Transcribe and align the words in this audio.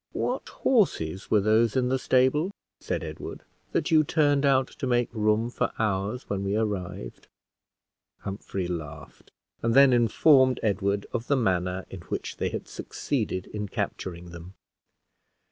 "What 0.13 0.49
horses 0.49 1.29
were 1.29 1.41
those 1.41 1.75
in 1.75 1.89
the 1.89 1.99
stable," 1.99 2.49
said 2.79 3.03
Ed 3.03 3.19
ward, 3.19 3.43
"that 3.71 3.91
you 3.91 4.03
turned 4.03 4.47
out 4.47 4.65
to 4.79 4.87
make 4.87 5.13
room 5.13 5.51
for 5.51 5.71
ours 5.77 6.27
when 6.27 6.43
we 6.43 6.57
arrived?" 6.57 7.27
Humphrey 8.21 8.67
laughed, 8.67 9.29
and 9.61 9.75
then 9.75 9.93
informed 9.93 10.59
Edward 10.63 11.05
of 11.13 11.27
the 11.27 11.37
manner 11.37 11.85
in 11.91 12.01
which 12.09 12.37
they 12.37 12.49
had 12.49 12.67
succeeded 12.67 13.45
in 13.45 13.67
capturing 13.69 14.31
them. 14.31 14.55